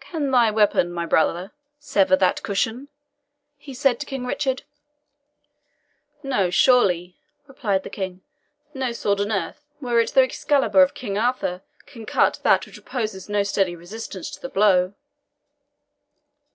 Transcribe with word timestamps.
"Can 0.00 0.30
thy 0.30 0.50
weapon, 0.50 0.92
my 0.92 1.06
brother, 1.06 1.50
sever 1.78 2.14
that 2.16 2.42
cushion?" 2.42 2.88
he 3.56 3.72
said 3.72 3.98
to 4.00 4.04
King 4.04 4.26
Richard. 4.26 4.64
"No, 6.22 6.50
surely," 6.50 7.16
replied 7.46 7.82
the 7.82 7.88
King; 7.88 8.20
"no 8.74 8.92
sword 8.92 9.18
on 9.22 9.32
earth, 9.32 9.64
were 9.80 9.98
it 9.98 10.10
the 10.10 10.20
Excalibur 10.20 10.82
of 10.82 10.92
King 10.92 11.16
Arthur, 11.16 11.62
can 11.86 12.04
cut 12.04 12.38
that 12.42 12.66
which 12.66 12.76
opposes 12.76 13.30
no 13.30 13.42
steady 13.42 13.74
resistance 13.74 14.28
to 14.32 14.42
the 14.42 14.50
blow." 14.50 14.92